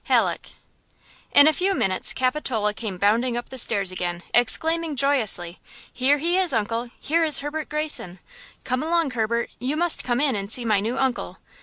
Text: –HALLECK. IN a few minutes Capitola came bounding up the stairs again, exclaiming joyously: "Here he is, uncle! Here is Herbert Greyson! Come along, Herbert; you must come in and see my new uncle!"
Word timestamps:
–HALLECK. 0.05 0.53
IN 1.33 1.47
a 1.47 1.53
few 1.53 1.75
minutes 1.75 2.11
Capitola 2.11 2.73
came 2.73 2.97
bounding 2.97 3.37
up 3.37 3.49
the 3.49 3.57
stairs 3.59 3.91
again, 3.91 4.23
exclaiming 4.33 4.95
joyously: 4.95 5.59
"Here 5.93 6.17
he 6.17 6.39
is, 6.39 6.53
uncle! 6.53 6.89
Here 6.99 7.23
is 7.23 7.41
Herbert 7.41 7.69
Greyson! 7.69 8.17
Come 8.63 8.81
along, 8.81 9.11
Herbert; 9.11 9.51
you 9.59 9.77
must 9.77 10.03
come 10.03 10.19
in 10.19 10.35
and 10.35 10.51
see 10.51 10.65
my 10.65 10.79
new 10.79 10.97
uncle!" 10.97 11.37